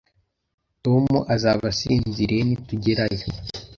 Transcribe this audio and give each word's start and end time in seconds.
Tom 0.83 1.03
azaba 1.35 1.63
asinziriye 1.71 2.41
nitugerayo 2.45 3.25